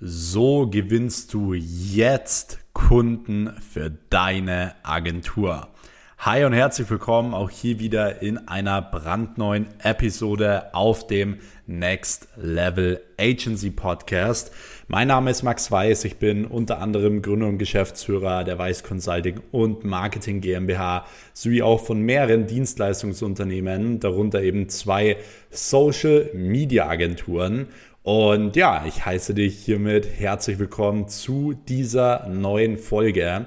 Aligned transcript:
So 0.00 0.68
gewinnst 0.68 1.32
du 1.34 1.54
jetzt 1.54 2.58
Kunden 2.72 3.52
für 3.60 3.90
deine 4.10 4.74
Agentur. 4.82 5.68
Hi 6.26 6.42
und 6.46 6.54
herzlich 6.54 6.88
willkommen 6.88 7.34
auch 7.34 7.50
hier 7.50 7.80
wieder 7.80 8.22
in 8.22 8.48
einer 8.48 8.80
brandneuen 8.80 9.66
Episode 9.82 10.72
auf 10.72 11.06
dem 11.06 11.36
Next 11.66 12.28
Level 12.38 12.98
Agency 13.20 13.68
Podcast. 13.68 14.50
Mein 14.88 15.08
Name 15.08 15.30
ist 15.30 15.42
Max 15.42 15.70
Weiß, 15.70 16.06
ich 16.06 16.16
bin 16.16 16.46
unter 16.46 16.80
anderem 16.80 17.20
Gründer 17.20 17.48
und 17.48 17.58
Geschäftsführer 17.58 18.42
der 18.42 18.56
Weiß 18.56 18.84
Consulting 18.84 19.42
und 19.52 19.84
Marketing 19.84 20.40
GmbH 20.40 21.04
sowie 21.34 21.60
auch 21.60 21.84
von 21.84 22.00
mehreren 22.00 22.46
Dienstleistungsunternehmen, 22.46 24.00
darunter 24.00 24.40
eben 24.40 24.70
zwei 24.70 25.18
Social 25.50 26.30
Media 26.32 26.88
Agenturen 26.88 27.68
und 28.02 28.56
ja, 28.56 28.86
ich 28.86 29.04
heiße 29.04 29.34
dich 29.34 29.58
hiermit 29.58 30.08
herzlich 30.18 30.58
willkommen 30.58 31.06
zu 31.06 31.52
dieser 31.52 32.26
neuen 32.28 32.78
Folge. 32.78 33.46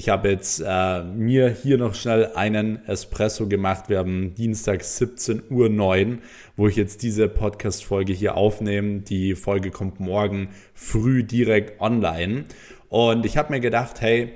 Ich 0.00 0.08
habe 0.08 0.30
jetzt 0.30 0.64
äh, 0.66 1.02
mir 1.04 1.50
hier 1.50 1.76
noch 1.76 1.94
schnell 1.94 2.30
einen 2.34 2.82
Espresso 2.86 3.48
gemacht. 3.48 3.90
Wir 3.90 3.98
haben 3.98 4.34
Dienstag 4.34 4.80
17.09 4.80 5.50
Uhr, 5.50 6.18
wo 6.56 6.68
ich 6.68 6.76
jetzt 6.76 7.02
diese 7.02 7.28
Podcast-Folge 7.28 8.14
hier 8.14 8.34
aufnehme. 8.34 9.00
Die 9.00 9.34
Folge 9.34 9.70
kommt 9.70 10.00
morgen 10.00 10.48
früh 10.72 11.22
direkt 11.22 11.82
online. 11.82 12.44
Und 12.88 13.26
ich 13.26 13.36
habe 13.36 13.52
mir 13.52 13.60
gedacht, 13.60 14.00
hey, 14.00 14.32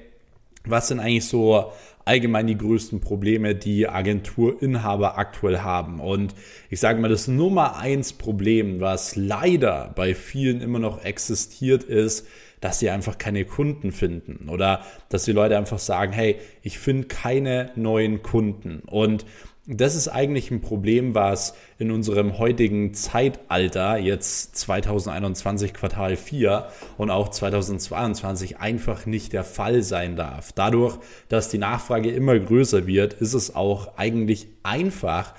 was 0.67 0.89
sind 0.89 1.01
eigentlich 1.01 1.25
so 1.25 1.73
allgemein 2.05 2.47
die 2.47 2.59
größten 2.59 3.01
Probleme, 3.01 3.55
die 3.55 3.89
Agenturinhaber 3.89 5.17
aktuell 5.17 5.61
haben. 5.61 5.99
Und 5.99 6.35
ich 6.69 6.79
sage 6.79 7.01
mal, 7.01 7.09
das 7.09 7.27
Nummer 7.27 7.79
eins 7.79 8.13
Problem, 8.13 8.81
was 8.81 9.17
leider 9.17 9.95
bei 9.97 10.15
vielen 10.15 10.61
immer 10.61 10.79
noch 10.79 11.03
existiert, 11.03 11.85
ist, 11.85 12.27
dass 12.65 12.79
sie 12.79 12.89
einfach 12.89 13.19
keine 13.19 13.45
Kunden 13.45 13.93
finden 13.93 14.49
oder 14.49 14.81
dass 15.11 15.25
die 15.25 15.33
Leute 15.33 15.59
einfach 15.59 15.79
sagen, 15.79 16.15
hey, 16.15 16.37
ich 16.63 16.79
finde 16.79 17.09
keine 17.09 17.71
neuen 17.77 18.23
Kunden. 18.23 18.81
Und 18.87 19.27
das 19.67 19.95
ist 19.95 20.09
eigentlich 20.09 20.51
ein 20.51 20.63
Problem, 20.63 21.15
was 21.15 21.55
in 21.77 21.91
unserem 21.91 22.39
heutigen 22.39 22.95
Zeitalter, 22.95 23.99
jetzt 23.99 24.57
2021 24.57 25.75
Quartal 25.75 26.17
4 26.17 26.67
und 26.97 27.11
auch 27.11 27.29
2022 27.29 28.57
einfach 28.57 29.05
nicht 29.05 29.35
der 29.35 29.45
Fall 29.45 29.83
sein 29.83 30.17
darf. 30.17 30.53
Dadurch, 30.53 30.97
dass 31.29 31.51
die 31.51 31.59
Nachfrage 31.59 32.11
immer 32.11 32.39
größer 32.39 32.87
wird, 32.87 33.13
ist 33.13 33.35
es 33.35 33.55
auch 33.55 33.99
eigentlich 33.99 34.47
einfach, 34.63 35.35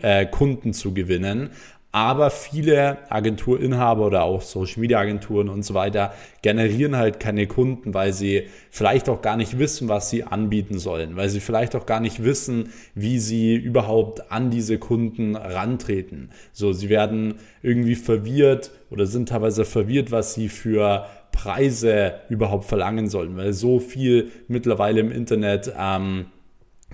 äh, 0.00 0.24
Kunden 0.24 0.72
zu 0.72 0.94
gewinnen, 0.94 1.50
aber 1.94 2.30
viele 2.30 2.98
Agenturinhaber 3.08 4.06
oder 4.06 4.24
auch 4.24 4.42
Social 4.42 4.80
Media 4.80 4.98
Agenturen 4.98 5.48
und 5.48 5.64
so 5.64 5.74
weiter 5.74 6.12
generieren 6.42 6.96
halt 6.96 7.20
keine 7.20 7.46
Kunden, 7.46 7.94
weil 7.94 8.12
sie 8.12 8.48
vielleicht 8.72 9.08
auch 9.08 9.22
gar 9.22 9.36
nicht 9.36 9.60
wissen, 9.60 9.88
was 9.88 10.10
sie 10.10 10.24
anbieten 10.24 10.80
sollen, 10.80 11.14
weil 11.14 11.28
sie 11.28 11.38
vielleicht 11.38 11.76
auch 11.76 11.86
gar 11.86 12.00
nicht 12.00 12.24
wissen, 12.24 12.70
wie 12.96 13.20
sie 13.20 13.54
überhaupt 13.54 14.32
an 14.32 14.50
diese 14.50 14.78
Kunden 14.78 15.36
rantreten. 15.36 16.30
So, 16.52 16.72
sie 16.72 16.88
werden 16.88 17.34
irgendwie 17.62 17.94
verwirrt 17.94 18.72
oder 18.90 19.06
sind 19.06 19.28
teilweise 19.28 19.64
verwirrt, 19.64 20.10
was 20.10 20.34
sie 20.34 20.48
für 20.48 21.06
Preise 21.30 22.14
überhaupt 22.28 22.64
verlangen 22.64 23.08
sollen, 23.08 23.36
weil 23.36 23.52
so 23.52 23.78
viel 23.78 24.32
mittlerweile 24.48 24.98
im 24.98 25.12
Internet 25.12 25.72
ähm, 25.78 26.26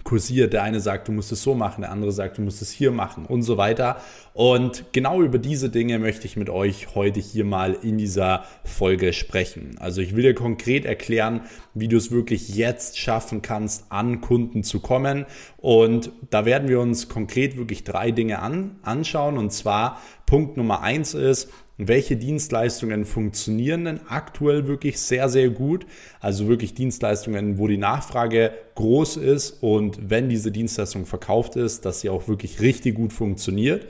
kursiert. 0.05 0.52
Der 0.52 0.62
eine 0.62 0.80
sagt, 0.80 1.08
du 1.08 1.12
musst 1.12 1.33
es 1.33 1.42
so 1.42 1.55
machen, 1.55 1.83
der 1.83 1.92
andere 1.92 2.12
sagt, 2.12 2.38
du 2.38 2.42
musst 2.42 2.62
es 2.62 2.70
hier 2.70 2.91
machen 2.91 3.27
und 3.27 3.42
so 3.42 3.56
weiter. 3.56 4.00
Und 4.32 4.84
genau 4.92 5.22
über 5.22 5.38
diese 5.38 5.70
Dinge 5.70 5.98
möchte 5.98 6.27
ich 6.27 6.36
mit 6.36 6.48
euch 6.48 6.94
heute 6.94 7.20
hier 7.20 7.44
mal 7.44 7.77
in 7.82 7.98
dieser 7.98 8.44
Folge 8.64 9.12
sprechen. 9.12 9.77
Also 9.78 10.00
ich 10.00 10.16
will 10.16 10.22
dir 10.22 10.34
konkret 10.34 10.84
erklären, 10.84 11.42
wie 11.74 11.88
du 11.88 11.97
es 11.97 12.10
wirklich 12.10 12.55
jetzt 12.55 12.98
schaffen 12.98 13.42
kannst, 13.42 13.91
an 13.91 14.20
Kunden 14.20 14.62
zu 14.62 14.80
kommen. 14.80 15.27
Und 15.58 16.10
da 16.31 16.44
werden 16.44 16.69
wir 16.69 16.81
uns 16.81 17.09
konkret 17.09 17.56
wirklich 17.56 17.84
drei 17.84 18.10
Dinge 18.10 18.41
an, 18.41 18.76
anschauen. 18.82 19.36
Und 19.36 19.53
zwar 19.53 20.00
Punkt 20.26 20.56
Nummer 20.56 20.81
eins 20.81 21.15
ist, 21.15 21.50
welche 21.88 22.16
Dienstleistungen 22.16 23.04
funktionieren 23.04 23.84
denn 23.84 24.00
aktuell 24.08 24.66
wirklich 24.66 24.98
sehr, 25.00 25.28
sehr 25.28 25.50
gut. 25.50 25.86
Also 26.20 26.48
wirklich 26.48 26.74
Dienstleistungen, 26.74 27.58
wo 27.58 27.68
die 27.68 27.78
Nachfrage 27.78 28.52
groß 28.74 29.16
ist 29.16 29.62
und 29.62 30.10
wenn 30.10 30.28
diese 30.28 30.50
Dienstleistung 30.50 31.06
verkauft 31.06 31.56
ist, 31.56 31.84
dass 31.84 32.00
sie 32.00 32.10
auch 32.10 32.28
wirklich 32.28 32.60
richtig 32.60 32.94
gut 32.94 33.12
funktioniert. 33.12 33.86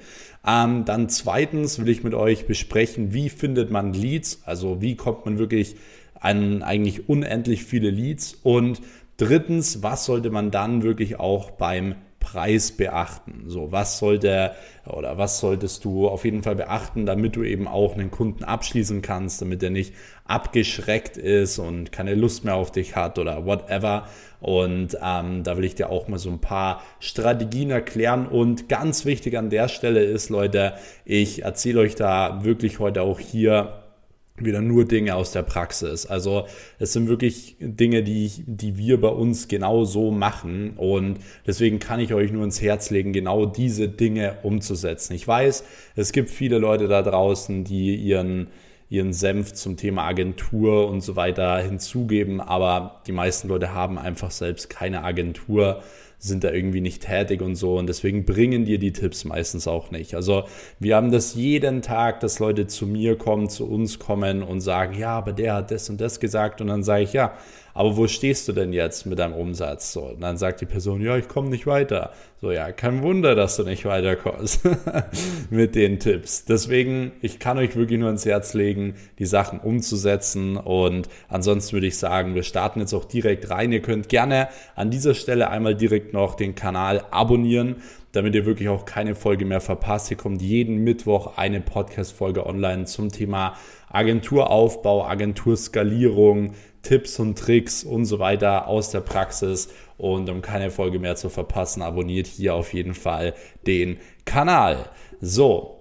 Ähm, 0.47 0.85
dann 0.85 1.09
zweitens 1.09 1.79
will 1.79 1.89
ich 1.89 2.03
mit 2.03 2.15
euch 2.15 2.47
besprechen, 2.47 3.13
wie 3.13 3.29
findet 3.29 3.71
man 3.71 3.93
Leads, 3.93 4.43
also 4.45 4.81
wie 4.81 4.97
kommt 4.97 5.27
man 5.27 5.39
wirklich 5.39 5.77
an 6.15 6.63
eigentlich 6.63 7.09
unendlich 7.09 7.65
viele 7.65 7.91
Leads 7.91 8.39
und 8.43 8.81
drittens, 9.17 9.83
was 9.83 10.05
sollte 10.05 10.31
man 10.31 10.51
dann 10.51 10.83
wirklich 10.83 11.19
auch 11.19 11.51
beim 11.51 11.95
Preis 12.31 12.73
beachten? 12.73 13.45
So, 13.47 13.73
was 13.73 13.99
sollte 13.99 14.53
oder 14.87 15.19
was 15.19 15.41
solltest 15.41 15.85
du 15.85 16.09
auf 16.09 16.25
jeden 16.25 16.43
Fall 16.43 16.55
beachten, 16.55 17.07
damit 17.07 17.35
du 17.35 17.43
eben 17.43 17.67
auch 17.67 17.95
einen 17.95 18.11
Kunden 18.11 18.45
abschließen 18.45 19.03
kannst, 19.03 19.43
damit 19.43 19.63
er 19.63 19.71
nicht 19.71 19.95
abgeschreckt 20.25 21.17
ist 21.17 21.59
und 21.59 21.91
keine 21.91 22.15
Lust 22.15 22.45
mehr 22.45 22.55
auf 22.55 22.71
dich 22.71 22.95
hat 22.95 23.19
oder 23.19 23.47
whatever. 23.47 24.07
Und 24.41 24.97
ähm, 25.03 25.43
da 25.43 25.57
will 25.57 25.65
ich 25.65 25.75
dir 25.75 25.91
auch 25.91 26.07
mal 26.07 26.19
so 26.19 26.31
ein 26.31 26.41
paar 26.41 26.83
Strategien 27.01 27.71
erklären. 27.71 28.27
Und 28.27 28.69
ganz 28.69 29.05
wichtig 29.05 29.37
an 29.37 29.51
der 29.51 29.69
Stelle 29.69 30.05
ist, 30.05 30.31
Leute, 30.31 30.75
ich 31.05 31.43
erzähle 31.43 31.81
euch 31.81 31.97
da 31.97 32.45
wirklich 32.45 32.79
heute 32.79 33.03
auch 33.03 33.19
hier 33.19 33.80
wieder 34.45 34.61
nur 34.61 34.85
Dinge 34.85 35.15
aus 35.15 35.33
der 35.33 35.43
Praxis. 35.43 36.07
Also 36.07 36.47
es 36.79 36.93
sind 36.93 37.09
wirklich 37.09 37.57
Dinge, 37.61 38.03
die, 38.03 38.31
die 38.47 38.77
wir 38.77 39.01
bei 39.01 39.09
uns 39.09 39.49
genau 39.49 39.85
so 39.85 40.11
machen 40.11 40.75
und 40.77 41.19
deswegen 41.47 41.79
kann 41.79 42.01
ich 42.01 42.15
euch 42.15 42.33
nur 42.33 42.45
ins 42.45 42.61
Herz 42.63 42.91
legen, 42.91 43.13
genau 43.13 43.47
diese 43.47 43.89
Dinge 43.89 44.39
umzusetzen. 44.43 45.15
Ich 45.15 45.27
weiß, 45.27 45.65
es 45.97 46.13
gibt 46.13 46.31
viele 46.31 46.59
Leute 46.59 46.89
da 46.89 47.03
draußen, 47.03 47.65
die 47.65 47.97
ihren 47.97 48.49
ihren 48.91 49.13
Senf 49.13 49.55
zum 49.55 49.77
Thema 49.77 50.03
Agentur 50.03 50.89
und 50.89 51.01
so 51.01 51.15
weiter 51.15 51.59
hinzugeben, 51.61 52.41
aber 52.41 53.01
die 53.07 53.13
meisten 53.13 53.47
Leute 53.47 53.73
haben 53.73 53.99
einfach 53.99 54.33
selbst 54.33 54.69
keine 54.69 55.05
Agentur 55.05 55.83
sind 56.21 56.45
da 56.45 56.53
irgendwie 56.53 56.81
nicht 56.83 57.03
tätig 57.03 57.41
und 57.41 57.57
so 57.57 57.79
und 57.79 57.89
deswegen 57.89 58.25
bringen 58.25 58.65
dir 58.67 58.79
die 58.79 58.93
Tipps 58.93 59.25
meistens 59.25 59.67
auch 59.67 59.91
nicht. 59.91 60.15
Also 60.15 60.45
wir 60.79 60.95
haben 60.95 61.11
das 61.11 61.35
jeden 61.35 61.83
Tag, 61.83 62.21
dass 62.21 62.39
Leute 62.39 62.67
zu 62.67 62.87
mir 62.87 63.17
kommen, 63.17 63.49
zu 63.49 63.69
uns 63.69 63.99
kommen 63.99 64.43
und 64.43 64.61
sagen, 64.61 64.97
ja, 64.99 65.17
aber 65.17 65.33
der 65.33 65.55
hat 65.55 65.71
das 65.71 65.89
und 65.89 66.01
das 66.01 66.21
gesagt 66.21 66.61
und 66.61 66.69
dann 66.69 66.83
sage 66.83 67.05
ich, 67.05 67.15
ja, 67.15 67.33
aber 67.75 67.97
wo 67.97 68.07
stehst 68.07 68.49
du 68.49 68.53
denn 68.53 68.73
jetzt 68.73 69.07
mit 69.07 69.19
deinem 69.19 69.35
Umsatz? 69.35 69.93
So, 69.93 70.03
und 70.03 70.21
dann 70.21 70.37
sagt 70.37 70.61
die 70.61 70.67
Person, 70.67 71.01
ja, 71.01 71.17
ich 71.17 71.29
komme 71.29 71.49
nicht 71.49 71.67
weiter. 71.67 72.13
So, 72.41 72.51
ja, 72.51 72.73
kein 72.73 73.03
Wunder, 73.03 73.35
dass 73.35 73.57
du 73.57 73.65
nicht 73.65 73.85
weiterkommst 73.85 74.63
mit 75.51 75.75
den 75.75 75.99
Tipps. 76.01 76.45
Deswegen, 76.45 77.13
ich 77.21 77.39
kann 77.39 77.59
euch 77.59 77.77
wirklich 77.77 78.01
nur 78.01 78.11
ins 78.11 78.25
Herz 78.25 78.55
legen, 78.55 78.95
die 79.19 79.27
Sachen 79.27 79.61
umzusetzen. 79.61 80.57
Und 80.57 81.09
ansonsten 81.29 81.75
würde 81.75 81.87
ich 81.87 81.99
sagen, 81.99 82.35
wir 82.35 82.43
starten 82.43 82.81
jetzt 82.81 82.95
auch 82.95 83.05
direkt 83.05 83.51
rein. 83.51 83.73
Ihr 83.73 83.83
könnt 83.83 84.09
gerne 84.09 84.49
an 84.75 84.91
dieser 84.91 85.15
Stelle 85.15 85.51
einmal 85.51 85.75
direkt 85.75 86.13
noch 86.13 86.35
den 86.35 86.55
Kanal 86.55 87.05
abonnieren 87.11 87.77
damit 88.13 88.35
ihr 88.35 88.45
wirklich 88.45 88.69
auch 88.69 88.85
keine 88.85 89.15
Folge 89.15 89.45
mehr 89.45 89.61
verpasst. 89.61 90.09
Hier 90.09 90.17
kommt 90.17 90.43
jeden 90.43 90.83
Mittwoch 90.83 91.37
eine 91.37 91.61
Podcast-Folge 91.61 92.45
online 92.45 92.87
zum 92.87 93.11
Thema 93.11 93.55
Agenturaufbau, 93.89 95.05
Agenturskalierung, 95.05 96.55
Tipps 96.83 97.19
und 97.19 97.39
Tricks 97.39 97.85
und 97.85 98.05
so 98.05 98.19
weiter 98.19 98.67
aus 98.67 98.91
der 98.91 99.01
Praxis. 99.01 99.69
Und 99.99 100.31
um 100.31 100.43
keine 100.43 100.71
Folge 100.71 100.99
mehr 100.99 101.17
zu 101.17 101.29
verpassen, 101.29 101.83
abonniert 101.83 102.27
hier 102.27 102.55
auf 102.55 102.73
jeden 102.73 102.95
Fall 102.95 103.35
den 103.67 103.99
Kanal. 104.25 104.89
So, 105.21 105.81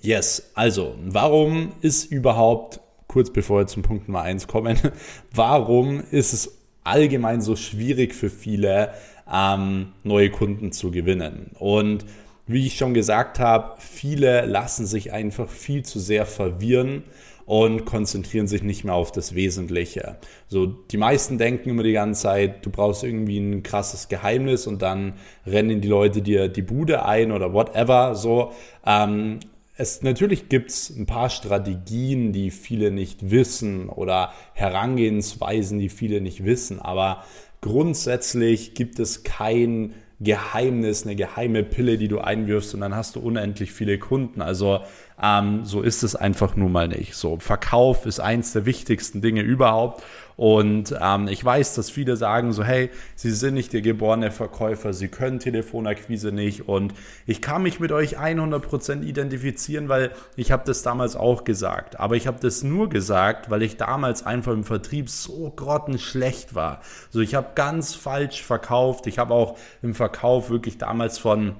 yes, 0.00 0.50
also, 0.54 0.96
warum 1.04 1.72
ist 1.80 2.10
überhaupt, 2.10 2.80
kurz 3.06 3.32
bevor 3.32 3.60
wir 3.60 3.66
zum 3.66 3.82
Punkt 3.82 4.08
Nummer 4.08 4.22
1 4.22 4.48
kommen, 4.48 4.78
warum 5.34 6.02
ist 6.10 6.32
es 6.32 6.58
allgemein 6.82 7.40
so 7.40 7.54
schwierig 7.54 8.14
für 8.14 8.30
viele, 8.30 8.92
ähm, 9.32 9.92
neue 10.02 10.30
Kunden 10.30 10.72
zu 10.72 10.90
gewinnen? 10.90 11.52
Und 11.58 12.04
wie 12.48 12.66
ich 12.66 12.76
schon 12.76 12.92
gesagt 12.92 13.38
habe, 13.38 13.76
viele 13.78 14.46
lassen 14.46 14.84
sich 14.84 15.12
einfach 15.12 15.48
viel 15.48 15.84
zu 15.84 16.00
sehr 16.00 16.26
verwirren 16.26 17.04
und 17.52 17.84
konzentrieren 17.84 18.46
sich 18.46 18.62
nicht 18.62 18.82
mehr 18.82 18.94
auf 18.94 19.12
das 19.12 19.34
Wesentliche. 19.34 20.16
So, 20.48 20.64
die 20.64 20.96
meisten 20.96 21.36
denken 21.36 21.68
immer 21.68 21.82
die 21.82 21.92
ganze 21.92 22.22
Zeit, 22.22 22.64
du 22.64 22.70
brauchst 22.70 23.04
irgendwie 23.04 23.36
ein 23.36 23.62
krasses 23.62 24.08
Geheimnis 24.08 24.66
und 24.66 24.80
dann 24.80 25.12
rennen 25.46 25.82
die 25.82 25.88
Leute 25.88 26.22
dir 26.22 26.48
die 26.48 26.62
Bude 26.62 27.04
ein 27.04 27.30
oder 27.30 27.52
whatever. 27.52 28.14
So, 28.14 28.52
ähm, 28.86 29.40
es 29.76 30.00
natürlich 30.00 30.48
gibt 30.48 30.70
es 30.70 30.88
ein 30.96 31.04
paar 31.04 31.28
Strategien, 31.28 32.32
die 32.32 32.50
viele 32.50 32.90
nicht 32.90 33.30
wissen 33.30 33.90
oder 33.90 34.32
Herangehensweisen, 34.54 35.78
die 35.78 35.90
viele 35.90 36.22
nicht 36.22 36.46
wissen, 36.46 36.80
aber 36.80 37.22
grundsätzlich 37.60 38.72
gibt 38.72 38.98
es 38.98 39.24
kein 39.24 39.92
Geheimnis, 40.22 41.04
eine 41.04 41.16
geheime 41.16 41.64
Pille, 41.64 41.98
die 41.98 42.08
du 42.08 42.18
einwirfst 42.18 42.74
und 42.74 42.80
dann 42.80 42.94
hast 42.94 43.16
du 43.16 43.20
unendlich 43.20 43.72
viele 43.72 43.98
Kunden. 43.98 44.40
Also 44.40 44.80
Ähm, 45.22 45.64
so 45.64 45.82
ist 45.82 46.02
es 46.02 46.16
einfach 46.16 46.56
nun 46.56 46.72
mal 46.72 46.88
nicht. 46.88 47.14
So, 47.14 47.36
Verkauf 47.36 48.06
ist 48.06 48.18
eins 48.18 48.52
der 48.52 48.66
wichtigsten 48.66 49.20
Dinge 49.20 49.42
überhaupt. 49.42 50.02
Und 50.36 50.96
ähm, 51.00 51.28
ich 51.28 51.44
weiß, 51.44 51.74
dass 51.76 51.90
viele 51.90 52.16
sagen 52.16 52.52
so, 52.52 52.64
hey, 52.64 52.90
Sie 53.14 53.30
sind 53.30 53.54
nicht 53.54 53.72
der 53.72 53.82
geborene 53.82 54.32
Verkäufer, 54.32 54.92
Sie 54.92 55.06
können 55.06 55.38
Telefonakquise 55.38 56.32
nicht. 56.32 56.68
Und 56.68 56.94
ich 57.26 57.40
kann 57.40 57.62
mich 57.62 57.78
mit 57.78 57.92
euch 57.92 58.18
100% 58.18 59.02
identifizieren, 59.02 59.88
weil 59.88 60.10
ich 60.34 60.50
habe 60.50 60.64
das 60.66 60.82
damals 60.82 61.14
auch 61.14 61.44
gesagt. 61.44 62.00
Aber 62.00 62.16
ich 62.16 62.26
habe 62.26 62.38
das 62.40 62.64
nur 62.64 62.88
gesagt, 62.88 63.50
weil 63.50 63.62
ich 63.62 63.76
damals 63.76 64.26
einfach 64.26 64.52
im 64.52 64.64
Vertrieb 64.64 65.08
so 65.08 65.52
grottenschlecht 65.54 66.56
war. 66.56 66.80
So, 67.10 67.20
ich 67.20 67.36
habe 67.36 67.50
ganz 67.54 67.94
falsch 67.94 68.42
verkauft. 68.42 69.06
Ich 69.06 69.18
habe 69.18 69.34
auch 69.34 69.56
im 69.82 69.94
Verkauf 69.94 70.50
wirklich 70.50 70.78
damals 70.78 71.18
von 71.18 71.54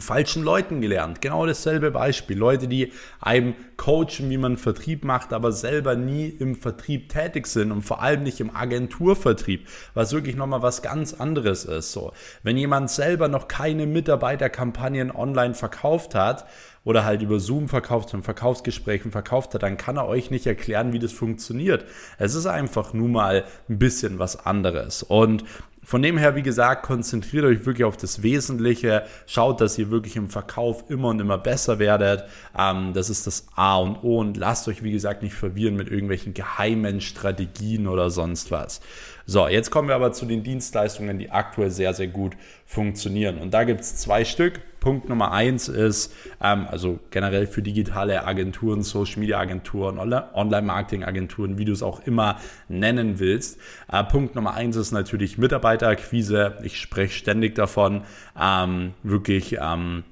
falschen 0.00 0.42
Leuten 0.42 0.80
gelernt. 0.80 1.20
Genau 1.20 1.46
dasselbe 1.46 1.90
Beispiel. 1.90 2.36
Leute, 2.36 2.68
die 2.68 2.92
einem 3.20 3.54
coachen, 3.76 4.28
wie 4.28 4.36
man 4.36 4.56
Vertrieb 4.56 5.04
macht, 5.04 5.32
aber 5.32 5.50
selber 5.52 5.96
nie 5.96 6.26
im 6.26 6.56
Vertrieb 6.56 7.08
tätig 7.08 7.46
sind 7.46 7.72
und 7.72 7.82
vor 7.82 8.02
allem 8.02 8.22
nicht 8.22 8.40
im 8.40 8.54
Agenturvertrieb, 8.54 9.66
was 9.94 10.12
wirklich 10.12 10.36
nochmal 10.36 10.62
was 10.62 10.82
ganz 10.82 11.14
anderes 11.14 11.64
ist. 11.64 11.92
So, 11.92 12.12
wenn 12.42 12.58
jemand 12.58 12.90
selber 12.90 13.28
noch 13.28 13.48
keine 13.48 13.86
Mitarbeiterkampagnen 13.86 15.10
online 15.10 15.54
verkauft 15.54 16.14
hat, 16.14 16.46
oder 16.84 17.04
halt 17.04 17.20
über 17.20 17.38
Zoom 17.38 17.68
verkauft, 17.68 18.14
und 18.14 18.22
Verkaufsgesprächen 18.22 19.10
verkauft 19.10 19.52
hat, 19.52 19.62
dann 19.62 19.76
kann 19.76 19.98
er 19.98 20.08
euch 20.08 20.30
nicht 20.30 20.46
erklären, 20.46 20.94
wie 20.94 20.98
das 20.98 21.12
funktioniert. 21.12 21.84
Es 22.16 22.34
ist 22.34 22.46
einfach 22.46 22.94
nur 22.94 23.08
mal 23.08 23.44
ein 23.68 23.78
bisschen 23.78 24.18
was 24.18 24.46
anderes. 24.46 25.02
Und 25.02 25.44
von 25.88 26.02
dem 26.02 26.18
her, 26.18 26.36
wie 26.36 26.42
gesagt, 26.42 26.82
konzentriert 26.82 27.46
euch 27.46 27.64
wirklich 27.64 27.86
auf 27.86 27.96
das 27.96 28.22
Wesentliche. 28.22 29.04
Schaut, 29.24 29.62
dass 29.62 29.78
ihr 29.78 29.90
wirklich 29.90 30.16
im 30.16 30.28
Verkauf 30.28 30.84
immer 30.90 31.08
und 31.08 31.18
immer 31.18 31.38
besser 31.38 31.78
werdet. 31.78 32.24
Ähm, 32.58 32.92
das 32.92 33.08
ist 33.08 33.26
das 33.26 33.46
A 33.54 33.78
und 33.78 34.04
O 34.04 34.18
und 34.18 34.36
lasst 34.36 34.68
euch, 34.68 34.82
wie 34.82 34.92
gesagt, 34.92 35.22
nicht 35.22 35.32
verwirren 35.32 35.76
mit 35.76 35.90
irgendwelchen 35.90 36.34
geheimen 36.34 37.00
Strategien 37.00 37.88
oder 37.88 38.10
sonst 38.10 38.50
was. 38.50 38.82
So, 39.24 39.48
jetzt 39.48 39.70
kommen 39.70 39.88
wir 39.88 39.94
aber 39.94 40.12
zu 40.12 40.26
den 40.26 40.42
Dienstleistungen, 40.42 41.18
die 41.18 41.30
aktuell 41.30 41.70
sehr, 41.70 41.94
sehr 41.94 42.08
gut 42.08 42.34
funktionieren. 42.66 43.38
Und 43.38 43.54
da 43.54 43.64
gibt 43.64 43.80
es 43.80 43.96
zwei 43.96 44.26
Stück. 44.26 44.60
Punkt 44.80 45.08
Nummer 45.08 45.32
eins 45.32 45.68
ist, 45.68 46.14
ähm, 46.42 46.66
also 46.70 46.98
generell 47.10 47.46
für 47.46 47.62
digitale 47.62 48.26
Agenturen, 48.26 48.82
Social 48.82 49.20
Media 49.20 49.38
Agenturen, 49.38 49.98
Online-Marketing 49.98 51.04
Agenturen, 51.04 51.58
wie 51.58 51.64
du 51.64 51.72
es 51.72 51.82
auch 51.82 52.00
immer 52.06 52.38
nennen 52.68 53.18
willst. 53.18 53.58
Äh, 53.90 54.04
Punkt 54.04 54.34
Nummer 54.34 54.54
eins 54.54 54.76
ist 54.76 54.92
natürlich 54.92 55.38
Mitarbeiterakquise. 55.38 56.58
Ich 56.62 56.78
spreche 56.78 57.14
ständig 57.14 57.54
davon, 57.54 58.02
ähm, 58.40 58.94
wirklich 59.02 59.58
ähm, 59.60 60.04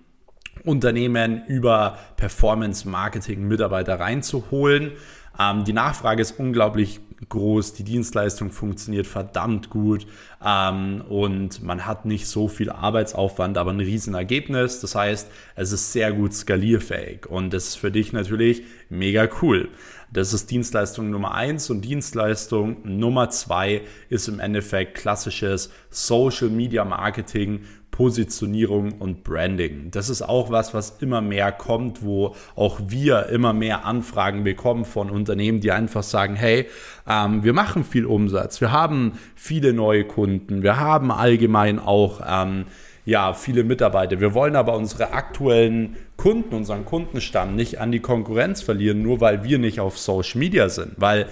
Unternehmen 0.65 1.45
über 1.47 1.99
Performance 2.17 2.89
Marketing 2.89 3.47
Mitarbeiter 3.47 4.01
reinzuholen. 4.01 4.93
Ähm, 5.39 5.65
die 5.65 5.73
Nachfrage 5.73 6.23
ist 6.23 6.39
unglaublich 6.39 7.01
groß, 7.29 7.73
die 7.75 7.85
Dienstleistung 7.85 8.51
funktioniert 8.51 9.07
verdammt 9.07 9.71
gut 9.71 10.07
ähm, 10.45 11.03
und 11.09 11.63
man 11.63 11.87
hat 11.87 12.05
nicht 12.05 12.27
so 12.27 12.47
viel 12.47 12.71
Arbeitsaufwand, 12.71 13.57
aber 13.59 13.73
ein 13.73 13.81
riesen 13.81 14.15
Ergebnis. 14.15 14.81
Das 14.81 14.95
heißt, 14.95 15.31
es 15.55 15.73
ist 15.73 15.93
sehr 15.93 16.13
gut 16.13 16.35
skalierfähig 16.35 17.27
und 17.27 17.53
das 17.53 17.69
ist 17.69 17.77
für 17.77 17.91
dich 17.91 18.13
natürlich 18.13 18.63
mega 18.91 19.29
cool. 19.43 19.69
Das 20.13 20.33
ist 20.33 20.51
Dienstleistung 20.51 21.11
Nummer 21.11 21.35
eins 21.35 21.69
und 21.69 21.83
Dienstleistung 21.83 22.77
Nummer 22.85 23.31
zwei 23.31 23.83
ist 24.09 24.29
im 24.29 24.39
Endeffekt 24.39 24.97
klassisches 24.97 25.71
Social 25.91 26.49
Media 26.49 26.85
Marketing 26.85 27.65
Positionierung 27.97 28.93
und 28.93 29.25
Branding. 29.25 29.91
Das 29.91 30.11
ist 30.11 30.21
auch 30.21 30.51
was, 30.51 30.75
was 30.75 30.99
immer 31.01 31.23
mehr 31.23 31.51
kommt, 31.51 32.05
wo 32.05 32.35
auch 32.55 32.79
wir 32.89 33.31
immer 33.31 33.55
mehr 33.55 33.87
Anfragen 33.87 34.45
bekommen 34.45 34.85
von 34.85 35.09
Unternehmen, 35.09 35.61
die 35.61 35.73
einfach 35.73 36.03
sagen, 36.03 36.37
hey, 36.37 36.67
ähm, 37.09 37.43
wir 37.43 37.55
machen 37.55 37.85
viel 37.85 38.05
Umsatz, 38.05 38.61
wir 38.61 38.71
haben 38.71 39.13
viele 39.35 39.73
neue 39.73 40.05
Kunden, 40.05 40.63
wir 40.63 40.79
haben 40.79 41.11
allgemein 41.11 41.79
auch 41.79 42.21
ähm, 42.29 42.67
ja, 43.07 43.33
viele 43.33 43.65
Mitarbeiter. 43.65 44.21
Wir 44.21 44.35
wollen 44.35 44.57
aber 44.57 44.77
unsere 44.77 45.15
aktuellen 45.15 45.97
Kunden, 46.19 46.55
unseren 46.55 46.85
Kundenstamm 46.85 47.55
nicht 47.55 47.81
an 47.81 47.93
die 47.93 48.01
Konkurrenz 48.01 48.61
verlieren, 48.61 49.01
nur 49.01 49.23
weil 49.23 49.43
wir 49.43 49.59
nicht 49.59 49.81
auf 49.81 49.97
Social 49.97 50.39
Media 50.39 50.69
sind. 50.69 50.93
Weil 50.99 51.29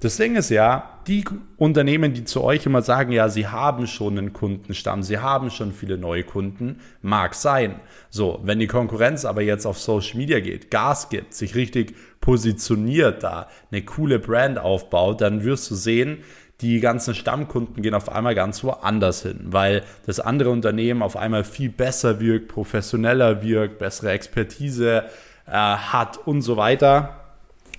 das 0.00 0.16
Ding 0.16 0.36
ist 0.36 0.50
ja, 0.50 1.00
die 1.08 1.24
Unternehmen, 1.56 2.14
die 2.14 2.24
zu 2.24 2.44
euch 2.44 2.64
immer 2.66 2.82
sagen, 2.82 3.10
ja, 3.10 3.28
sie 3.28 3.48
haben 3.48 3.86
schon 3.88 4.16
einen 4.16 4.32
Kundenstamm, 4.32 5.02
sie 5.02 5.18
haben 5.18 5.50
schon 5.50 5.72
viele 5.72 5.98
neue 5.98 6.22
Kunden, 6.22 6.80
mag 7.02 7.34
sein. 7.34 7.80
So, 8.08 8.38
wenn 8.44 8.60
die 8.60 8.68
Konkurrenz 8.68 9.24
aber 9.24 9.42
jetzt 9.42 9.66
auf 9.66 9.78
Social 9.78 10.16
Media 10.18 10.38
geht, 10.38 10.70
Gas 10.70 11.08
gibt, 11.08 11.34
sich 11.34 11.56
richtig 11.56 11.96
positioniert 12.20 13.24
da, 13.24 13.48
eine 13.72 13.82
coole 13.82 14.20
Brand 14.20 14.58
aufbaut, 14.58 15.20
dann 15.20 15.42
wirst 15.42 15.70
du 15.70 15.74
sehen, 15.74 16.18
die 16.60 16.80
ganzen 16.80 17.14
Stammkunden 17.14 17.82
gehen 17.82 17.94
auf 17.94 18.08
einmal 18.08 18.34
ganz 18.34 18.62
woanders 18.62 19.22
hin, 19.22 19.40
weil 19.46 19.82
das 20.06 20.20
andere 20.20 20.50
Unternehmen 20.50 21.02
auf 21.02 21.16
einmal 21.16 21.44
viel 21.44 21.70
besser 21.70 22.20
wirkt, 22.20 22.48
professioneller 22.48 23.42
wirkt, 23.42 23.78
bessere 23.78 24.10
Expertise 24.10 25.04
äh, 25.46 25.52
hat 25.52 26.18
und 26.26 26.42
so 26.42 26.56
weiter 26.56 27.17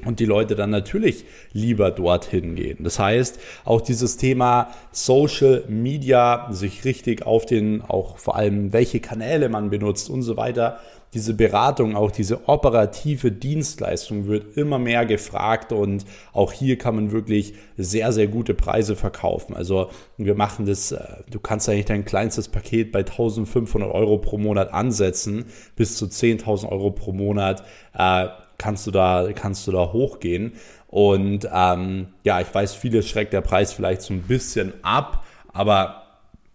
und 0.05 0.19
die 0.19 0.25
Leute 0.25 0.55
dann 0.55 0.69
natürlich 0.69 1.25
lieber 1.51 1.91
dorthin 1.91 2.55
gehen. 2.55 2.83
Das 2.83 2.99
heißt, 2.99 3.39
auch 3.65 3.81
dieses 3.81 4.17
Thema 4.17 4.69
Social 4.91 5.63
Media, 5.67 6.47
sich 6.51 6.85
richtig 6.85 7.25
auf 7.25 7.45
den, 7.45 7.81
auch 7.81 8.17
vor 8.17 8.35
allem 8.35 8.73
welche 8.73 8.99
Kanäle 8.99 9.49
man 9.49 9.69
benutzt 9.69 10.09
und 10.09 10.21
so 10.21 10.37
weiter, 10.37 10.79
diese 11.13 11.33
Beratung, 11.33 11.95
auch 11.95 12.11
diese 12.11 12.47
operative 12.47 13.31
Dienstleistung 13.31 14.27
wird 14.27 14.55
immer 14.57 14.77
mehr 14.77 15.05
gefragt 15.05 15.71
und 15.71 16.05
auch 16.33 16.53
hier 16.53 16.77
kann 16.77 16.95
man 16.95 17.11
wirklich 17.11 17.55
sehr, 17.77 18.11
sehr 18.11 18.27
gute 18.27 18.53
Preise 18.53 18.95
verkaufen. 18.95 19.55
Also 19.55 19.89
wir 20.17 20.35
machen 20.35 20.67
das, 20.67 20.91
äh, 20.91 20.99
du 21.31 21.39
kannst 21.39 21.67
eigentlich 21.67 21.85
dein 21.85 22.05
kleinstes 22.05 22.47
Paket 22.47 22.91
bei 22.91 22.99
1500 22.99 23.91
Euro 23.91 24.19
pro 24.19 24.37
Monat 24.37 24.71
ansetzen, 24.71 25.45
bis 25.75 25.97
zu 25.97 26.05
10.000 26.05 26.69
Euro 26.69 26.91
pro 26.91 27.11
Monat 27.11 27.63
äh, 27.97 28.27
kannst 28.59 28.85
du 28.85 28.91
da, 28.91 29.29
kannst 29.33 29.65
du 29.65 29.71
da 29.71 29.91
hochgehen. 29.91 30.53
Und 30.87 31.47
ähm, 31.51 32.09
ja, 32.23 32.39
ich 32.41 32.53
weiß, 32.53 32.75
viele 32.75 33.01
schreckt 33.01 33.33
der 33.33 33.41
Preis 33.41 33.73
vielleicht 33.73 34.03
so 34.03 34.13
ein 34.13 34.21
bisschen 34.21 34.73
ab, 34.83 35.25
aber 35.51 36.03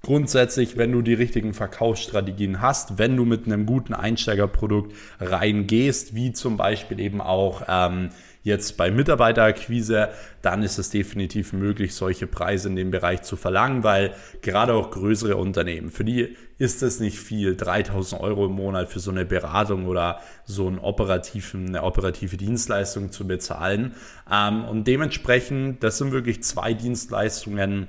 grundsätzlich, 0.03 0.77
wenn 0.77 0.93
du 0.93 1.03
die 1.03 1.15
richtigen 1.15 1.55
Verkaufsstrategien 1.55 2.61
hast, 2.61 2.99
wenn 2.99 3.17
du 3.17 3.25
mit 3.25 3.47
einem 3.47 3.67
guten 3.67 3.95
Einsteigerprodukt 3.95 4.95
reingehst, 5.19 6.15
wie 6.15 6.33
zum 6.33 6.57
Beispiel 6.57 7.01
eben 7.01 7.21
auch 7.21 7.63
ähm, 7.69 8.11
jetzt 8.45 8.77
bei 8.77 8.91
Mitarbeiterakquise, 8.91 10.11
dann 10.43 10.63
ist 10.63 10.79
es 10.79 10.91
definitiv 10.91 11.55
möglich, 11.55 11.95
solche 11.95 12.27
Preise 12.27 12.69
in 12.69 12.77
dem 12.77 12.91
Bereich 12.91 13.23
zu 13.23 13.37
verlangen, 13.37 13.83
weil 13.83 14.15
gerade 14.43 14.75
auch 14.75 14.91
größere 14.91 15.37
Unternehmen, 15.37 15.91
für 15.91 16.05
die 16.05 16.37
ist 16.59 16.83
es 16.83 17.01
nicht 17.01 17.19
viel, 17.19 17.57
3000 17.57 18.21
Euro 18.21 18.47
im 18.47 18.53
Monat 18.53 18.91
für 18.91 19.01
so 19.01 19.11
eine 19.11 19.25
Beratung 19.25 19.87
oder 19.87 20.21
so 20.45 20.69
einen 20.69 20.79
operativen, 20.79 21.69
eine 21.69 21.83
operative 21.83 22.37
Dienstleistung 22.37 23.11
zu 23.11 23.27
bezahlen. 23.27 23.95
Ähm, 24.31 24.65
und 24.65 24.87
dementsprechend, 24.87 25.83
das 25.83 25.99
sind 25.99 26.13
wirklich 26.13 26.43
zwei 26.45 26.75
Dienstleistungen, 26.75 27.89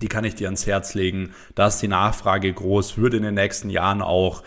die 0.00 0.08
kann 0.08 0.24
ich 0.24 0.34
dir 0.34 0.48
ans 0.48 0.66
Herz 0.66 0.94
legen. 0.94 1.34
Da 1.54 1.68
ist 1.68 1.80
die 1.80 1.88
Nachfrage 1.88 2.52
groß, 2.52 2.96
würde 2.96 3.18
in 3.18 3.22
den 3.22 3.34
nächsten 3.34 3.70
Jahren 3.70 4.02
auch 4.02 4.42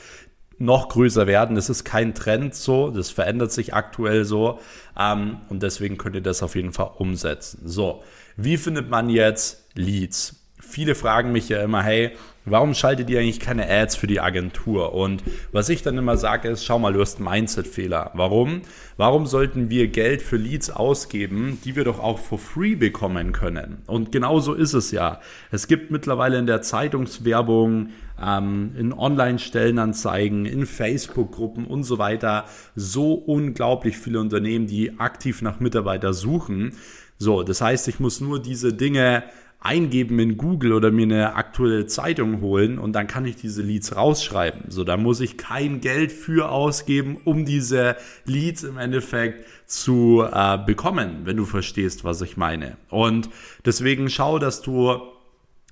noch 0.59 0.89
größer 0.89 1.27
werden. 1.27 1.55
Das 1.55 1.69
ist 1.69 1.83
kein 1.83 2.13
Trend 2.13 2.55
so, 2.55 2.89
das 2.89 3.09
verändert 3.09 3.51
sich 3.51 3.73
aktuell 3.73 4.25
so 4.25 4.59
ähm, 4.97 5.37
und 5.49 5.63
deswegen 5.63 5.97
könnt 5.97 6.15
ihr 6.15 6.21
das 6.21 6.43
auf 6.43 6.55
jeden 6.55 6.73
Fall 6.73 6.91
umsetzen. 6.97 7.61
So, 7.65 8.03
wie 8.35 8.57
findet 8.57 8.89
man 8.89 9.09
jetzt 9.09 9.65
Leads? 9.75 10.46
Viele 10.59 10.95
fragen 10.95 11.31
mich 11.31 11.49
ja 11.49 11.61
immer, 11.61 11.83
hey, 11.83 12.11
warum 12.45 12.73
schaltet 12.73 13.09
ihr 13.09 13.19
eigentlich 13.19 13.39
keine 13.39 13.69
Ads 13.69 13.95
für 13.95 14.07
die 14.07 14.19
Agentur? 14.19 14.93
Und 14.93 15.23
was 15.51 15.69
ich 15.69 15.83
dann 15.83 15.97
immer 15.97 16.17
sage 16.17 16.49
ist, 16.49 16.65
schau 16.65 16.79
mal, 16.79 16.93
du 16.93 17.01
hast 17.01 17.17
einen 17.17 17.29
Mindset-Fehler. 17.29 18.11
Warum? 18.15 18.61
Warum 18.95 19.27
sollten 19.27 19.69
wir 19.69 19.87
Geld 19.87 20.21
für 20.21 20.37
Leads 20.37 20.69
ausgeben, 20.69 21.59
die 21.63 21.75
wir 21.75 21.83
doch 21.83 21.99
auch 21.99 22.17
for 22.17 22.39
free 22.39 22.75
bekommen 22.75 23.33
können? 23.33 23.83
Und 23.85 24.11
genau 24.11 24.39
so 24.39 24.53
ist 24.53 24.73
es 24.73 24.91
ja. 24.91 25.19
Es 25.51 25.67
gibt 25.67 25.91
mittlerweile 25.91 26.39
in 26.39 26.47
der 26.47 26.61
Zeitungswerbung, 26.61 27.89
ähm, 28.19 28.71
in 28.77 28.93
Online-Stellenanzeigen, 28.93 30.45
in 30.45 30.65
Facebook-Gruppen 30.65 31.65
und 31.65 31.83
so 31.83 31.99
weiter 31.99 32.45
so 32.75 33.13
unglaublich 33.13 33.97
viele 33.97 34.19
Unternehmen, 34.19 34.65
die 34.65 34.99
aktiv 34.99 35.41
nach 35.41 35.59
Mitarbeiter 35.59 36.13
suchen. 36.13 36.73
So, 37.19 37.43
das 37.43 37.61
heißt, 37.61 37.87
ich 37.87 37.99
muss 37.99 38.21
nur 38.21 38.41
diese 38.41 38.73
Dinge 38.73 39.23
eingeben 39.59 40.19
in 40.19 40.37
Google 40.37 40.73
oder 40.73 40.91
mir 40.91 41.03
eine 41.03 41.35
aktuelle 41.35 41.87
Zeitung 41.87 42.41
holen 42.41 42.77
und 42.77 42.93
dann 42.93 43.07
kann 43.07 43.25
ich 43.25 43.35
diese 43.35 43.61
Leads 43.61 43.95
rausschreiben. 43.95 44.69
So, 44.69 44.83
da 44.83 44.97
muss 44.97 45.19
ich 45.19 45.37
kein 45.37 45.81
Geld 45.81 46.11
für 46.11 46.49
ausgeben, 46.49 47.17
um 47.25 47.43
diese 47.43 47.95
Leads 48.25 48.63
im 48.63 48.77
Endeffekt 48.77 49.45
zu 49.65 50.23
äh, 50.31 50.57
bekommen, 50.57 51.21
wenn 51.23 51.37
du 51.37 51.45
verstehst, 51.45 52.03
was 52.03 52.21
ich 52.21 52.37
meine. 52.37 52.77
Und 52.89 53.29
deswegen 53.65 54.09
schau, 54.09 54.39
dass 54.39 54.61
du 54.61 55.01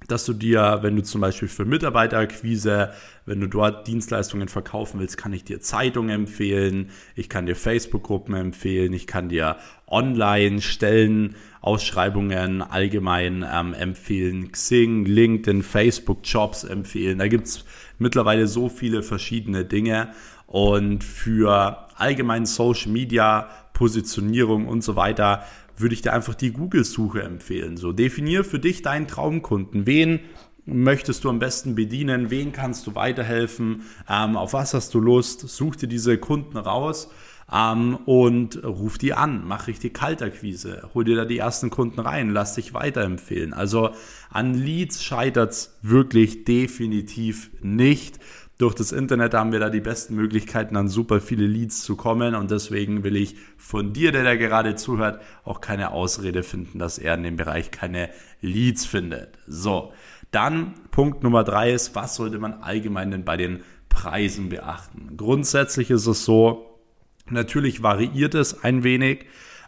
dass 0.08 0.26
du 0.26 0.34
dir, 0.34 0.80
wenn 0.82 0.96
du 0.96 1.04
zum 1.04 1.22
Beispiel 1.22 1.48
für 1.48 1.66
Mitarbeiterakquise, 1.66 2.92
wenn 3.26 3.40
du 3.40 3.48
dort 3.48 3.88
Dienstleistungen 3.88 4.48
verkaufen 4.48 5.00
willst, 5.00 5.18
kann 5.18 5.34
ich 5.34 5.44
dir 5.44 5.60
Zeitungen 5.62 6.12
empfehlen, 6.12 6.90
ich 7.16 7.30
kann 7.30 7.46
dir 7.46 7.56
Facebook-Gruppen 7.56 8.36
empfehlen, 8.36 8.94
ich 8.94 9.08
kann 9.08 9.30
dir 9.30 9.58
Online-Stellen, 9.88 11.36
Ausschreibungen 11.62 12.62
allgemein 12.62 13.44
ähm, 13.52 13.74
empfehlen, 13.74 14.52
Xing, 14.52 15.06
LinkedIn, 15.06 15.64
Facebook, 15.64 16.20
Jobs 16.24 16.64
empfehlen. 16.64 17.18
Da 17.18 17.28
gibt's 17.28 17.66
mittlerweile 17.98 18.48
so 18.48 18.70
viele 18.70 19.02
verschiedene 19.02 19.66
Dinge 19.66 20.10
und 20.46 21.04
für 21.04 21.88
allgemein 21.96 22.46
Social 22.46 22.92
Media, 22.92 23.50
Positionierung 23.74 24.68
und 24.68 24.84
so 24.84 24.96
weiter 24.96 25.44
würde 25.78 25.94
ich 25.94 26.02
dir 26.02 26.14
einfach 26.14 26.36
die 26.36 26.52
Google-Suche 26.52 27.22
empfehlen. 27.22 27.78
So, 27.78 27.92
definier 27.92 28.44
für 28.44 28.60
dich 28.60 28.82
deinen 28.82 29.08
Traumkunden. 29.08 29.86
Wen 29.86 30.20
möchtest 30.66 31.24
du 31.24 31.30
am 31.30 31.40
besten 31.40 31.76
bedienen? 31.76 32.30
Wen 32.30 32.52
kannst 32.52 32.88
du 32.88 32.96
weiterhelfen? 32.96 33.84
Ähm, 34.10 34.36
auf 34.36 34.54
was 34.54 34.74
hast 34.74 34.94
du 34.94 35.00
Lust? 35.00 35.48
Such 35.48 35.76
dir 35.76 35.88
diese 35.88 36.18
Kunden 36.18 36.58
raus 36.58 37.10
ähm, 37.52 37.98
und 38.06 38.64
ruf 38.64 38.98
die 38.98 39.14
an. 39.14 39.44
Mach 39.46 39.68
richtig 39.68 39.94
Kaltakquise. 39.94 40.90
Hol 40.94 41.04
dir 41.04 41.16
da 41.16 41.26
die 41.26 41.38
ersten 41.38 41.70
Kunden 41.70 42.00
rein. 42.00 42.32
Lass 42.32 42.56
dich 42.56 42.74
weiterempfehlen. 42.74 43.54
Also 43.54 43.92
an 44.30 44.54
Leads 44.54 45.04
scheitert 45.04 45.52
es 45.52 45.78
wirklich 45.82 46.46
definitiv 46.46 47.52
nicht 47.62 48.20
durch 48.58 48.74
das 48.74 48.92
Internet 48.92 49.34
haben 49.34 49.52
wir 49.52 49.60
da 49.60 49.70
die 49.70 49.82
besten 49.82 50.16
Möglichkeiten, 50.16 50.78
an 50.78 50.88
super 50.88 51.20
viele 51.20 51.46
Leads 51.46 51.82
zu 51.82 51.96
kommen. 51.96 52.36
Und 52.36 52.52
deswegen 52.52 53.04
will 53.04 53.18
ich 53.18 53.36
von 53.58 53.92
dir, 53.92 54.12
der 54.12 54.24
da 54.24 54.36
gerade 54.36 54.76
zuhört, 54.76 55.22
auch 55.44 55.60
keine 55.60 55.92
Ausrede 55.92 56.42
finden, 56.42 56.80
dass 56.80 56.98
er 56.98 57.16
in 57.16 57.24
dem 57.24 57.36
Bereich 57.36 57.72
keine 57.72 58.10
Leads 58.42 58.86
findet. 58.86 59.38
So, 59.46 59.92
dann 60.32 60.74
Punkt 60.92 61.24
Nummer 61.24 61.44
drei 61.44 61.74
ist, 61.74 61.96
was 61.96 62.16
sollte 62.16 62.40
man 62.40 62.54
allgemein 62.54 63.12
denn 63.12 63.26
bei 63.26 63.36
den 63.36 63.62
Preisen 63.90 64.50
beachten? 64.50 65.18
Grundsätzlich 65.18 65.90
ist 65.92 66.08
es 66.08 66.24
so, 66.24 66.80
natürlich 67.30 67.84
variiert 67.84 68.36
es 68.36 68.64
ein 68.64 68.84
wenig. 68.84 69.26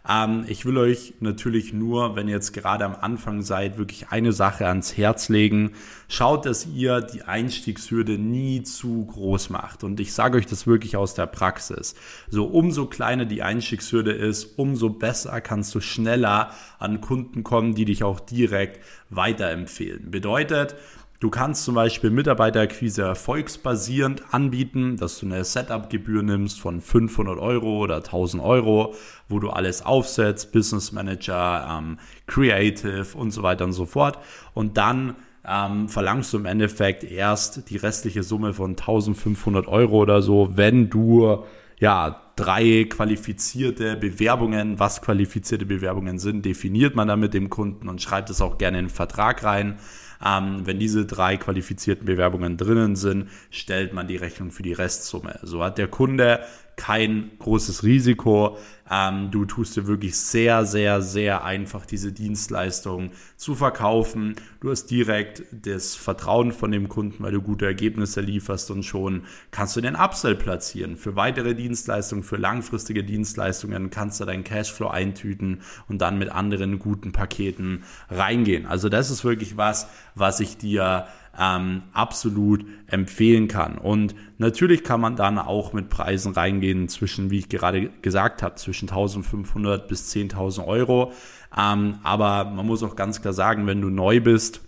Ähm, 0.08 0.44
ich 0.48 0.66
will 0.66 0.76
euch 0.76 1.14
natürlich 1.20 1.72
nur, 1.72 2.16
wenn 2.16 2.28
ihr 2.28 2.34
jetzt 2.34 2.52
gerade 2.52 2.84
am 2.84 2.94
Anfang 2.94 3.42
seid, 3.42 3.78
wirklich 3.78 4.10
eine 4.10 4.32
Sache 4.32 4.66
ans 4.66 4.96
Herz 4.96 5.28
legen. 5.28 5.72
Schaut, 6.08 6.46
dass 6.46 6.66
ihr 6.66 7.00
die 7.00 7.22
Einstiegshürde 7.22 8.18
nie 8.18 8.62
zu 8.62 9.06
groß 9.06 9.50
macht. 9.50 9.84
Und 9.84 10.00
ich 10.00 10.12
sage 10.12 10.38
euch 10.38 10.46
das 10.46 10.66
wirklich 10.66 10.96
aus 10.96 11.14
der 11.14 11.26
Praxis. 11.26 11.94
So 12.28 12.46
umso 12.46 12.86
kleiner 12.86 13.24
die 13.24 13.42
Einstiegshürde 13.42 14.12
ist, 14.12 14.58
umso 14.58 14.90
besser 14.90 15.40
kannst 15.40 15.74
du 15.74 15.80
schneller 15.80 16.50
an 16.78 17.00
Kunden 17.00 17.42
kommen, 17.42 17.74
die 17.74 17.84
dich 17.84 18.04
auch 18.04 18.20
direkt 18.20 18.80
weiterempfehlen. 19.10 20.10
Bedeutet, 20.10 20.76
Du 21.20 21.30
kannst 21.30 21.64
zum 21.64 21.74
Beispiel 21.74 22.10
Mitarbeiterakquise 22.10 23.02
erfolgsbasierend 23.02 24.22
anbieten, 24.32 24.96
dass 24.96 25.18
du 25.18 25.26
eine 25.26 25.42
Setup-Gebühr 25.42 26.22
nimmst 26.22 26.60
von 26.60 26.80
500 26.80 27.38
Euro 27.38 27.78
oder 27.78 27.96
1000 27.96 28.40
Euro, 28.40 28.94
wo 29.28 29.40
du 29.40 29.50
alles 29.50 29.84
aufsetzt, 29.84 30.52
Business 30.52 30.92
Manager, 30.92 31.76
ähm, 31.76 31.98
Creative 32.28 33.06
und 33.16 33.32
so 33.32 33.42
weiter 33.42 33.64
und 33.64 33.72
so 33.72 33.84
fort. 33.84 34.20
Und 34.54 34.76
dann 34.76 35.16
ähm, 35.44 35.88
verlangst 35.88 36.32
du 36.32 36.38
im 36.38 36.46
Endeffekt 36.46 37.02
erst 37.02 37.68
die 37.68 37.78
restliche 37.78 38.22
Summe 38.22 38.54
von 38.54 38.70
1500 38.70 39.66
Euro 39.66 39.96
oder 39.96 40.22
so, 40.22 40.50
wenn 40.54 40.88
du 40.88 41.42
ja, 41.80 42.22
drei 42.36 42.86
qualifizierte 42.88 43.96
Bewerbungen, 43.96 44.78
was 44.78 45.00
qualifizierte 45.02 45.66
Bewerbungen 45.66 46.18
sind, 46.18 46.44
definiert 46.44 46.94
man 46.94 47.08
dann 47.08 47.20
mit 47.20 47.34
dem 47.34 47.50
Kunden 47.50 47.88
und 47.88 48.00
schreibt 48.00 48.30
es 48.30 48.40
auch 48.40 48.58
gerne 48.58 48.78
in 48.78 48.84
den 48.86 48.90
Vertrag 48.90 49.42
rein. 49.42 49.78
Ähm, 50.24 50.66
wenn 50.66 50.78
diese 50.78 51.06
drei 51.06 51.36
qualifizierten 51.36 52.06
Bewerbungen 52.06 52.56
drinnen 52.56 52.96
sind, 52.96 53.28
stellt 53.50 53.92
man 53.92 54.08
die 54.08 54.16
Rechnung 54.16 54.50
für 54.50 54.62
die 54.62 54.72
Restsumme. 54.72 55.38
So 55.42 55.62
hat 55.62 55.78
der 55.78 55.88
Kunde 55.88 56.40
kein 56.78 57.32
großes 57.40 57.82
Risiko. 57.82 58.56
Ähm, 58.90 59.30
du 59.30 59.44
tust 59.44 59.76
dir 59.76 59.86
wirklich 59.86 60.16
sehr, 60.16 60.64
sehr, 60.64 61.02
sehr 61.02 61.44
einfach, 61.44 61.84
diese 61.84 62.12
Dienstleistung 62.12 63.10
zu 63.36 63.54
verkaufen. 63.54 64.36
Du 64.60 64.70
hast 64.70 64.86
direkt 64.86 65.42
das 65.52 65.94
Vertrauen 65.94 66.52
von 66.52 66.70
dem 66.70 66.88
Kunden, 66.88 67.22
weil 67.22 67.32
du 67.32 67.42
gute 67.42 67.66
Ergebnisse 67.66 68.22
lieferst 68.22 68.70
und 68.70 68.84
schon 68.84 69.24
kannst 69.50 69.76
du 69.76 69.82
den 69.82 69.96
Upsell 69.96 70.36
platzieren. 70.36 70.96
Für 70.96 71.16
weitere 71.16 71.54
Dienstleistungen, 71.54 72.22
für 72.22 72.36
langfristige 72.36 73.04
Dienstleistungen 73.04 73.90
kannst 73.90 74.20
du 74.20 74.24
deinen 74.24 74.44
Cashflow 74.44 74.88
eintüten 74.88 75.60
und 75.88 75.98
dann 75.98 76.16
mit 76.16 76.30
anderen 76.30 76.78
guten 76.78 77.12
Paketen 77.12 77.82
reingehen. 78.08 78.64
Also 78.64 78.88
das 78.88 79.10
ist 79.10 79.24
wirklich 79.24 79.58
was, 79.58 79.88
was 80.14 80.40
ich 80.40 80.56
dir 80.56 81.06
ähm, 81.38 81.82
absolut 81.92 82.64
empfehlen 82.88 83.48
kann. 83.48 83.78
Und 83.78 84.14
natürlich 84.38 84.82
kann 84.82 85.00
man 85.00 85.16
dann 85.16 85.38
auch 85.38 85.72
mit 85.72 85.88
Preisen 85.88 86.32
reingehen 86.32 86.88
zwischen, 86.88 87.30
wie 87.30 87.38
ich 87.38 87.48
gerade 87.48 87.90
gesagt 88.02 88.42
habe, 88.42 88.56
zwischen 88.56 88.88
1500 88.88 89.86
bis 89.86 90.12
10.000 90.12 90.66
Euro. 90.66 91.12
Ähm, 91.56 91.98
aber 92.02 92.44
man 92.44 92.66
muss 92.66 92.82
auch 92.82 92.96
ganz 92.96 93.22
klar 93.22 93.34
sagen, 93.34 93.66
wenn 93.66 93.80
du 93.80 93.88
neu 93.88 94.20
bist, 94.20 94.62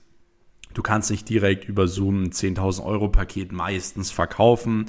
du 0.73 0.83
kannst 0.83 1.11
nicht 1.11 1.29
direkt 1.29 1.69
über 1.69 1.89
Zoom 1.89 2.23
ein 2.25 2.31
10.000 2.31 2.85
Euro 2.85 3.09
Paket 3.09 3.51
meistens 3.53 4.13
verkaufen. 4.13 4.87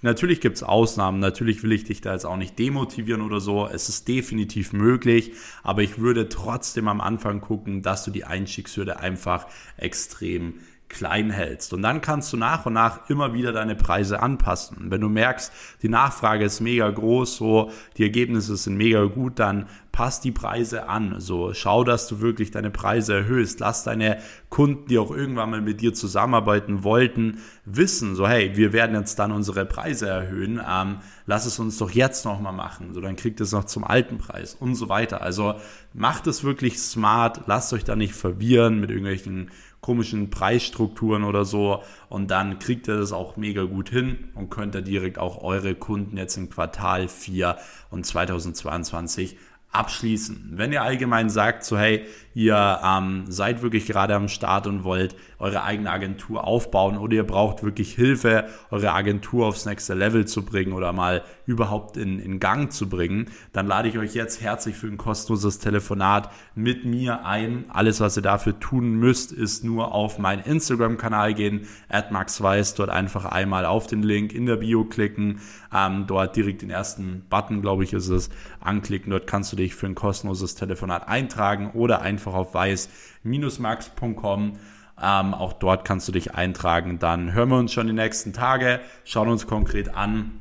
Natürlich 0.00 0.40
gibt 0.40 0.56
es 0.56 0.62
Ausnahmen, 0.62 1.18
natürlich 1.18 1.64
will 1.64 1.72
ich 1.72 1.82
dich 1.82 2.00
da 2.00 2.12
jetzt 2.12 2.24
auch 2.24 2.36
nicht 2.36 2.56
demotivieren 2.56 3.20
oder 3.20 3.40
so. 3.40 3.66
Es 3.66 3.88
ist 3.88 4.06
definitiv 4.06 4.72
möglich, 4.72 5.32
aber 5.64 5.82
ich 5.82 5.98
würde 5.98 6.28
trotzdem 6.28 6.86
am 6.86 7.00
Anfang 7.00 7.40
gucken, 7.40 7.82
dass 7.82 8.04
du 8.04 8.12
die 8.12 8.24
Einstiegshürde 8.24 9.00
einfach 9.00 9.46
extrem 9.76 10.54
klein 10.88 11.30
hältst. 11.30 11.72
Und 11.72 11.82
dann 11.82 12.00
kannst 12.00 12.32
du 12.32 12.36
nach 12.36 12.66
und 12.66 12.72
nach 12.72 13.08
immer 13.10 13.34
wieder 13.34 13.52
deine 13.52 13.76
Preise 13.76 14.20
anpassen. 14.22 14.90
Wenn 14.90 15.00
du 15.00 15.08
merkst, 15.08 15.52
die 15.82 15.88
Nachfrage 15.88 16.44
ist 16.44 16.60
mega 16.60 16.88
groß, 16.88 17.36
so 17.36 17.70
die 17.96 18.04
Ergebnisse 18.04 18.56
sind 18.56 18.76
mega 18.76 19.04
gut, 19.04 19.38
dann 19.38 19.66
pass 19.92 20.20
die 20.20 20.32
Preise 20.32 20.88
an. 20.88 21.16
So 21.18 21.52
schau, 21.54 21.84
dass 21.84 22.06
du 22.06 22.20
wirklich 22.20 22.50
deine 22.50 22.70
Preise 22.70 23.14
erhöhst. 23.14 23.60
Lass 23.60 23.84
deine 23.84 24.18
Kunden, 24.48 24.86
die 24.86 24.98
auch 24.98 25.10
irgendwann 25.10 25.50
mal 25.50 25.60
mit 25.60 25.80
dir 25.80 25.92
zusammenarbeiten 25.92 26.84
wollten, 26.84 27.38
wissen, 27.64 28.14
so 28.14 28.26
hey, 28.26 28.52
wir 28.54 28.72
werden 28.72 28.96
jetzt 28.96 29.18
dann 29.18 29.32
unsere 29.32 29.66
Preise 29.66 30.08
erhöhen. 30.08 30.60
Ähm, 30.66 30.98
lass 31.26 31.46
es 31.46 31.58
uns 31.58 31.78
doch 31.78 31.90
jetzt 31.90 32.24
noch 32.24 32.40
mal 32.40 32.52
machen. 32.52 32.94
So 32.94 33.00
dann 33.00 33.16
kriegt 33.16 33.40
es 33.40 33.52
noch 33.52 33.64
zum 33.64 33.84
alten 33.84 34.18
Preis 34.18 34.54
und 34.54 34.74
so 34.74 34.88
weiter. 34.88 35.20
Also 35.20 35.54
macht 35.92 36.26
es 36.26 36.44
wirklich 36.44 36.78
smart. 36.78 37.42
Lasst 37.46 37.72
euch 37.72 37.84
da 37.84 37.96
nicht 37.96 38.14
verwirren 38.14 38.80
mit 38.80 38.90
irgendwelchen 38.90 39.50
komischen 39.80 40.30
Preisstrukturen 40.30 41.24
oder 41.24 41.44
so. 41.44 41.82
Und 42.08 42.30
dann 42.30 42.58
kriegt 42.58 42.88
ihr 42.88 42.96
das 42.96 43.12
auch 43.12 43.36
mega 43.36 43.64
gut 43.64 43.90
hin 43.90 44.28
und 44.34 44.50
könnt 44.50 44.74
ihr 44.74 44.82
direkt 44.82 45.18
auch 45.18 45.42
eure 45.42 45.74
Kunden 45.74 46.16
jetzt 46.16 46.36
im 46.36 46.50
Quartal 46.50 47.08
4 47.08 47.56
und 47.90 48.04
2022 48.04 49.36
abschließen. 49.70 50.52
Wenn 50.52 50.72
ihr 50.72 50.82
allgemein 50.82 51.30
sagt, 51.30 51.64
so 51.64 51.78
hey, 51.78 52.04
ihr 52.38 52.78
ähm, 52.84 53.24
seid 53.26 53.62
wirklich 53.62 53.86
gerade 53.86 54.14
am 54.14 54.28
Start 54.28 54.68
und 54.68 54.84
wollt 54.84 55.16
eure 55.40 55.64
eigene 55.64 55.90
Agentur 55.90 56.44
aufbauen 56.44 56.96
oder 56.96 57.16
ihr 57.16 57.26
braucht 57.26 57.64
wirklich 57.64 57.96
Hilfe, 57.96 58.46
eure 58.70 58.92
Agentur 58.92 59.46
aufs 59.46 59.66
nächste 59.66 59.94
Level 59.94 60.24
zu 60.24 60.44
bringen 60.44 60.72
oder 60.72 60.92
mal 60.92 61.24
überhaupt 61.46 61.96
in, 61.96 62.20
in 62.20 62.38
Gang 62.38 62.72
zu 62.72 62.88
bringen, 62.88 63.26
dann 63.52 63.66
lade 63.66 63.88
ich 63.88 63.98
euch 63.98 64.14
jetzt 64.14 64.40
herzlich 64.40 64.76
für 64.76 64.86
ein 64.86 64.98
kostenloses 64.98 65.58
Telefonat 65.58 66.30
mit 66.54 66.84
mir 66.84 67.24
ein. 67.24 67.64
Alles, 67.70 68.00
was 68.00 68.16
ihr 68.16 68.22
dafür 68.22 68.60
tun 68.60 68.94
müsst, 68.94 69.32
ist 69.32 69.64
nur 69.64 69.92
auf 69.92 70.18
meinen 70.18 70.44
Instagram-Kanal 70.44 71.34
gehen, 71.34 71.66
at 71.88 72.12
maxweiss, 72.12 72.74
dort 72.74 72.90
einfach 72.90 73.24
einmal 73.24 73.64
auf 73.64 73.88
den 73.88 74.04
Link 74.04 74.32
in 74.32 74.46
der 74.46 74.56
Bio 74.56 74.84
klicken, 74.84 75.40
ähm, 75.74 76.04
dort 76.06 76.36
direkt 76.36 76.62
den 76.62 76.70
ersten 76.70 77.24
Button, 77.28 77.62
glaube 77.62 77.82
ich, 77.82 77.94
ist 77.94 78.08
es, 78.08 78.30
anklicken. 78.60 79.10
Dort 79.10 79.26
kannst 79.26 79.52
du 79.52 79.56
dich 79.56 79.74
für 79.74 79.86
ein 79.86 79.94
kostenloses 79.94 80.54
Telefonat 80.54 81.08
eintragen 81.08 81.70
oder 81.72 82.02
einfach 82.28 82.38
auf 82.38 82.54
weiß-max.com. 82.54 84.58
Ähm, 85.00 85.34
auch 85.34 85.52
dort 85.52 85.84
kannst 85.84 86.08
du 86.08 86.12
dich 86.12 86.34
eintragen. 86.34 86.98
Dann 86.98 87.32
hören 87.32 87.50
wir 87.50 87.58
uns 87.58 87.72
schon 87.72 87.86
die 87.86 87.92
nächsten 87.92 88.32
Tage, 88.32 88.80
schauen 89.04 89.28
uns 89.28 89.46
konkret 89.46 89.94
an, 89.94 90.40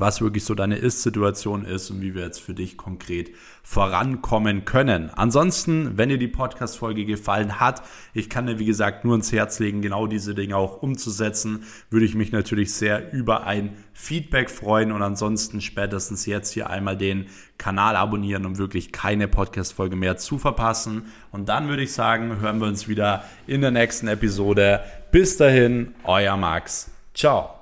was 0.00 0.20
wirklich 0.20 0.44
so 0.44 0.54
deine 0.54 0.76
Ist-Situation 0.76 1.64
ist 1.64 1.90
und 1.90 2.00
wie 2.00 2.14
wir 2.14 2.22
jetzt 2.22 2.40
für 2.40 2.54
dich 2.54 2.76
konkret 2.76 3.30
vorankommen 3.62 4.64
können. 4.64 5.10
Ansonsten, 5.14 5.96
wenn 5.98 6.08
dir 6.08 6.18
die 6.18 6.28
Podcast-Folge 6.28 7.04
gefallen 7.04 7.58
hat, 7.58 7.82
ich 8.14 8.30
kann 8.30 8.46
dir 8.46 8.58
wie 8.58 8.64
gesagt 8.64 9.04
nur 9.04 9.14
ins 9.14 9.32
Herz 9.32 9.58
legen, 9.58 9.82
genau 9.82 10.06
diese 10.06 10.34
Dinge 10.34 10.56
auch 10.56 10.82
umzusetzen, 10.82 11.64
würde 11.90 12.06
ich 12.06 12.14
mich 12.14 12.32
natürlich 12.32 12.72
sehr 12.74 13.12
über 13.12 13.44
ein 13.44 13.76
Feedback 13.92 14.50
freuen 14.50 14.92
und 14.92 15.02
ansonsten 15.02 15.60
spätestens 15.60 16.26
jetzt 16.26 16.52
hier 16.52 16.70
einmal 16.70 16.96
den 16.96 17.26
Kanal 17.58 17.96
abonnieren, 17.96 18.46
um 18.46 18.58
wirklich 18.58 18.92
keine 18.92 19.26
Podcast-Folge 19.26 19.96
mehr 19.96 20.16
zu 20.16 20.38
verpassen. 20.38 21.06
Und 21.32 21.48
dann 21.48 21.68
würde 21.68 21.82
ich 21.82 21.92
sagen, 21.92 22.40
hören 22.40 22.60
wir 22.60 22.68
uns 22.68 22.88
wieder 22.88 23.24
in 23.46 23.62
der 23.62 23.70
nächsten 23.70 24.06
Episode. 24.08 24.80
Bis 25.10 25.36
dahin, 25.38 25.94
euer 26.04 26.36
Max. 26.36 26.90
Ciao. 27.14 27.55